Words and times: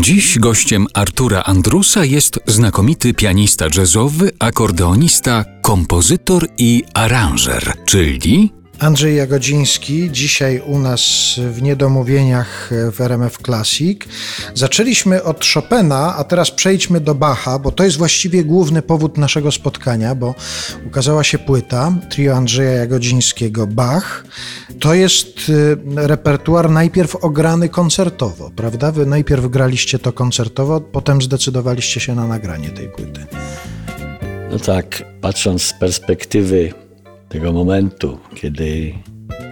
Dziś 0.00 0.38
gościem 0.38 0.86
Artura 0.94 1.42
Andrusa 1.42 2.04
jest 2.04 2.40
znakomity 2.46 3.14
pianista 3.14 3.66
jazzowy, 3.76 4.30
akordeonista, 4.38 5.44
kompozytor 5.62 6.48
i 6.58 6.82
aranżer, 6.94 7.72
czyli 7.86 8.52
Andrzej 8.78 9.16
Jagodziński, 9.16 10.10
dzisiaj 10.12 10.62
u 10.66 10.78
nas 10.78 11.34
w 11.50 11.62
Niedomówieniach 11.62 12.70
w 12.92 13.00
RMF 13.00 13.38
Classic. 13.38 14.00
Zaczęliśmy 14.54 15.22
od 15.22 15.44
Chopina, 15.54 16.16
a 16.16 16.24
teraz 16.24 16.50
przejdźmy 16.50 17.00
do 17.00 17.14
Bacha, 17.14 17.58
bo 17.58 17.70
to 17.72 17.84
jest 17.84 17.96
właściwie 17.96 18.44
główny 18.44 18.82
powód 18.82 19.18
naszego 19.18 19.52
spotkania, 19.52 20.14
bo 20.14 20.34
ukazała 20.86 21.24
się 21.24 21.38
płyta 21.38 21.92
trio 22.10 22.34
Andrzeja 22.36 22.70
Jagodzińskiego 22.70 23.66
Bach. 23.66 24.24
To 24.80 24.94
jest 24.94 25.48
y, 25.48 25.76
repertuar 25.96 26.70
najpierw 26.70 27.16
ograny 27.16 27.68
koncertowo, 27.68 28.50
prawda? 28.56 28.92
Wy 28.92 29.06
najpierw 29.06 29.46
graliście 29.46 29.98
to 29.98 30.12
koncertowo, 30.12 30.80
potem 30.80 31.22
zdecydowaliście 31.22 32.00
się 32.00 32.14
na 32.14 32.26
nagranie 32.26 32.70
tej 32.70 32.88
płyty. 32.88 33.26
No 34.50 34.58
tak, 34.58 35.04
patrząc 35.20 35.62
z 35.62 35.72
perspektywy 35.72 36.83
tego 37.28 37.52
momentu, 37.52 38.18
kiedy 38.34 38.94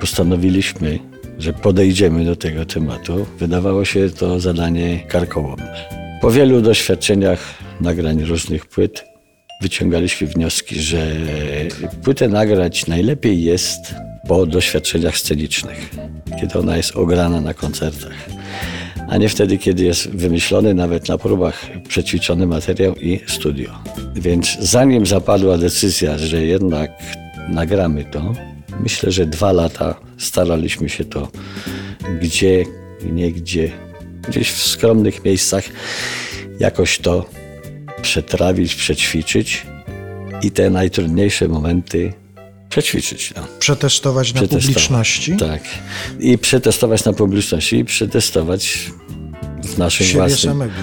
postanowiliśmy, 0.00 0.98
że 1.38 1.52
podejdziemy 1.52 2.24
do 2.24 2.36
tego 2.36 2.64
tematu, 2.64 3.26
wydawało 3.38 3.84
się 3.84 4.10
to 4.10 4.40
zadanie 4.40 5.00
karkołomne. 5.08 5.88
Po 6.20 6.30
wielu 6.30 6.60
doświadczeniach 6.60 7.54
nagrań 7.80 8.24
różnych 8.24 8.66
płyt 8.66 9.04
wyciągaliśmy 9.62 10.26
wnioski, 10.26 10.80
że 10.80 11.12
płytę 12.04 12.28
nagrać 12.28 12.86
najlepiej 12.86 13.42
jest 13.42 13.94
po 14.28 14.46
doświadczeniach 14.46 15.18
scenicznych, 15.18 15.90
kiedy 16.40 16.58
ona 16.58 16.76
jest 16.76 16.96
ograna 16.96 17.40
na 17.40 17.54
koncertach, 17.54 18.28
a 19.08 19.16
nie 19.16 19.28
wtedy, 19.28 19.58
kiedy 19.58 19.84
jest 19.84 20.10
wymyślony 20.10 20.74
nawet 20.74 21.08
na 21.08 21.18
próbach 21.18 21.66
przećwiczony 21.88 22.46
materiał 22.46 22.94
i 22.94 23.20
studio. 23.26 23.70
Więc 24.14 24.58
zanim 24.60 25.06
zapadła 25.06 25.58
decyzja, 25.58 26.18
że 26.18 26.44
jednak 26.44 26.90
nagramy 27.48 28.04
to. 28.04 28.32
Myślę, 28.80 29.12
że 29.12 29.26
dwa 29.26 29.52
lata 29.52 29.94
staraliśmy 30.18 30.88
się 30.88 31.04
to 31.04 31.28
gdzie, 32.20 32.64
nie 33.02 33.32
gdzie, 33.32 33.72
gdzieś 34.28 34.50
w 34.50 34.66
skromnych 34.66 35.24
miejscach 35.24 35.64
jakoś 36.60 36.98
to 36.98 37.26
przetrawić, 38.02 38.74
przećwiczyć 38.74 39.66
i 40.42 40.50
te 40.50 40.70
najtrudniejsze 40.70 41.48
momenty 41.48 42.12
przećwiczyć. 42.68 43.32
No. 43.36 43.46
Przetestować 43.58 44.34
na 44.34 44.40
Przetestować, 44.40 44.66
publiczności. 44.66 45.36
Tak. 45.36 45.62
I 46.20 46.38
przetestować 46.38 47.04
na 47.04 47.12
publiczności 47.12 47.76
i 47.76 47.84
przetestować 47.84 48.90
w 49.64 49.78
naszym 49.78 50.06
Siebie 50.06 50.18
własnym 50.18 50.52
samego. 50.52 50.74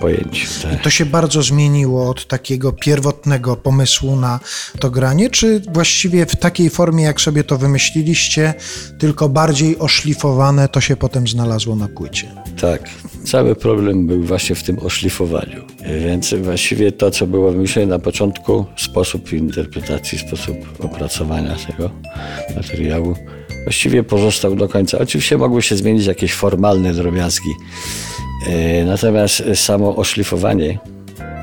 Pojęciu. 0.00 0.48
Tak. 0.62 0.82
To 0.82 0.90
się 0.90 1.06
bardzo 1.06 1.42
zmieniło 1.42 2.10
od 2.10 2.26
takiego 2.26 2.72
pierwotnego 2.72 3.56
pomysłu 3.56 4.16
na 4.16 4.40
to 4.80 4.90
granie, 4.90 5.30
czy 5.30 5.60
właściwie 5.72 6.26
w 6.26 6.36
takiej 6.36 6.70
formie, 6.70 7.04
jak 7.04 7.20
sobie 7.20 7.44
to 7.44 7.58
wymyśliliście, 7.58 8.54
tylko 8.98 9.28
bardziej 9.28 9.78
oszlifowane, 9.78 10.68
to 10.68 10.80
się 10.80 10.96
potem 10.96 11.28
znalazło 11.28 11.76
na 11.76 11.88
płycie? 11.88 12.28
Tak, 12.60 12.90
cały 13.24 13.54
problem 13.54 14.06
był 14.06 14.22
właśnie 14.22 14.56
w 14.56 14.62
tym 14.62 14.78
oszlifowaniu. 14.78 15.64
Więc 16.04 16.34
właściwie 16.34 16.92
to, 16.92 17.10
co 17.10 17.26
było 17.26 17.52
wymyślone 17.52 17.86
na 17.86 17.98
początku, 17.98 18.66
sposób 18.76 19.32
interpretacji, 19.32 20.18
sposób 20.18 20.56
opracowania 20.78 21.56
tego 21.66 21.90
materiału, 22.56 23.14
właściwie 23.64 24.02
pozostał 24.02 24.56
do 24.56 24.68
końca. 24.68 24.98
Oczywiście 24.98 25.38
mogły 25.38 25.62
się 25.62 25.76
zmienić 25.76 26.06
jakieś 26.06 26.32
formalne 26.32 26.94
drobiazgi, 26.94 27.50
natomiast 28.86 29.42
samo 29.54 29.96
oszlifowanie 29.96 30.78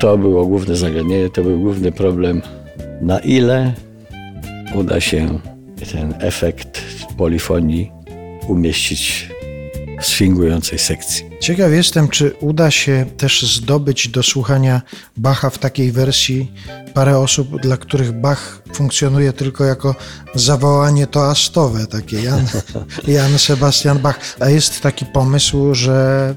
to 0.00 0.18
było 0.18 0.46
główne 0.46 0.76
zagadnienie, 0.76 1.30
to 1.30 1.42
był 1.42 1.60
główny 1.60 1.92
problem, 1.92 2.42
na 3.00 3.18
ile 3.18 3.74
uda 4.74 5.00
się 5.00 5.38
ten 5.92 6.14
efekt 6.18 6.82
polifonii 7.16 7.92
umieścić 8.48 9.28
w 10.00 10.06
swingującej 10.06 10.78
sekcji. 10.78 11.24
Ciekaw 11.40 11.72
jestem, 11.72 12.08
czy 12.08 12.32
uda 12.40 12.70
się 12.70 13.06
też 13.16 13.42
zdobyć 13.56 14.08
do 14.08 14.22
słuchania 14.22 14.82
Bacha 15.16 15.50
w 15.50 15.58
takiej 15.58 15.92
wersji 15.92 16.52
parę 16.94 17.18
osób, 17.18 17.60
dla 17.60 17.76
których 17.76 18.12
Bach 18.12 18.62
funkcjonuje 18.72 19.32
tylko 19.32 19.64
jako 19.64 19.94
zawołanie 20.34 21.06
toastowe, 21.06 21.86
takie 21.86 22.22
Jan, 22.22 22.46
Jan 23.08 23.38
Sebastian 23.38 23.98
Bach. 23.98 24.36
A 24.40 24.48
jest 24.48 24.80
taki 24.80 25.06
pomysł, 25.06 25.74
że 25.74 26.34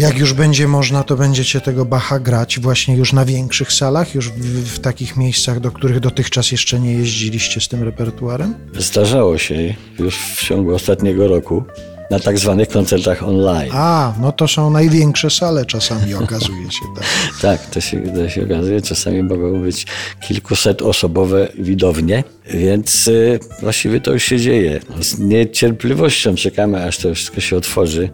jak 0.00 0.18
już 0.18 0.32
będzie 0.32 0.68
można, 0.68 1.02
to 1.04 1.16
będziecie 1.16 1.60
tego 1.60 1.84
Bacha 1.84 2.20
grać 2.20 2.60
właśnie 2.60 2.96
już 2.96 3.12
na 3.12 3.24
większych 3.24 3.72
salach, 3.72 4.14
już 4.14 4.28
w, 4.28 4.74
w 4.74 4.78
takich 4.78 5.16
miejscach, 5.16 5.60
do 5.60 5.70
których 5.70 6.00
dotychczas 6.00 6.52
jeszcze 6.52 6.80
nie 6.80 6.92
jeździliście 6.92 7.60
z 7.60 7.68
tym 7.68 7.82
repertuarem? 7.82 8.54
Zdarzało 8.78 9.38
się 9.38 9.74
już 9.98 10.16
w 10.16 10.46
ciągu 10.46 10.74
ostatniego 10.74 11.28
roku 11.28 11.64
na 12.10 12.18
tak 12.18 12.38
zwanych 12.38 12.68
koncertach 12.68 13.22
online. 13.22 13.70
A, 13.74 14.14
no 14.20 14.32
to 14.32 14.48
są 14.48 14.70
największe 14.70 15.30
sale 15.30 15.66
czasami, 15.66 16.14
okazuje 16.14 16.70
się. 16.70 16.84
Tak. 16.96 17.04
Tak, 17.42 17.66
to 17.66 17.80
się, 17.80 18.00
to 18.00 18.28
się 18.28 18.44
okazuje. 18.44 18.82
Czasami 18.82 19.22
mogą 19.22 19.60
być 19.62 19.86
kilkuset 20.20 20.82
osobowe 20.82 21.48
widownie, 21.58 22.24
więc 22.50 23.08
y, 23.08 23.40
właściwie 23.60 24.00
to 24.00 24.12
już 24.12 24.22
się 24.22 24.38
dzieje. 24.38 24.80
Z 25.00 25.18
niecierpliwością 25.18 26.34
czekamy, 26.34 26.84
aż 26.84 26.98
to 26.98 27.14
wszystko 27.14 27.40
się 27.40 27.56
otworzy 27.56 28.08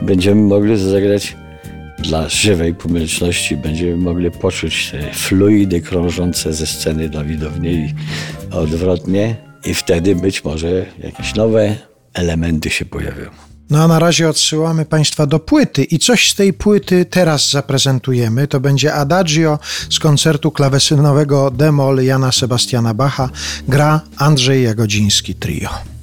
i 0.00 0.02
będziemy 0.02 0.42
mogli 0.42 0.76
zagrać 0.76 1.36
dla 1.98 2.28
żywej 2.28 2.74
publiczności, 2.74 3.56
będziemy 3.56 3.96
mogli 3.96 4.30
poczuć 4.30 4.90
te 4.90 5.12
fluidy 5.12 5.80
krążące 5.80 6.52
ze 6.52 6.66
sceny 6.66 7.08
dla 7.08 7.24
widowni 7.24 7.70
i 7.70 7.94
odwrotnie 8.50 9.36
i 9.64 9.74
wtedy 9.74 10.14
być 10.16 10.44
może 10.44 10.86
jakieś 10.98 11.34
nowe 11.34 11.76
elementy 12.16 12.70
się 12.70 12.84
pojawią. 12.84 13.30
No 13.70 13.82
a 13.82 13.88
na 13.88 13.98
razie 13.98 14.28
odsyłamy 14.28 14.84
Państwa 14.84 15.26
do 15.26 15.38
płyty 15.38 15.84
i 15.84 15.98
coś 15.98 16.30
z 16.30 16.34
tej 16.34 16.52
płyty 16.52 17.04
teraz 17.04 17.50
zaprezentujemy. 17.50 18.48
To 18.48 18.60
będzie 18.60 18.94
Adagio 18.94 19.58
z 19.90 19.98
koncertu 19.98 20.50
klawesynowego 20.50 21.50
Demol 21.50 22.04
Jana 22.04 22.32
Sebastiana 22.32 22.94
Bacha. 22.94 23.30
Gra 23.68 24.00
Andrzej 24.16 24.64
Jagodziński 24.64 25.34
Trio. 25.34 25.95